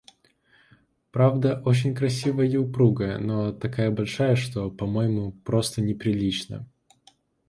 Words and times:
Правда, 1.11 1.61
очень 1.63 1.93
красивая 1.93 2.47
и 2.47 2.57
упругая, 2.57 3.19
но 3.19 3.51
такая 3.51 3.91
большая, 3.91 4.35
что, 4.35 4.71
по-моему, 4.71 5.31
просто 5.43 5.79
неприлично. 5.83 6.67